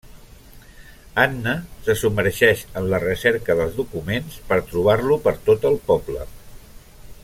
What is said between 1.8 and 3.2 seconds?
se submergeix en la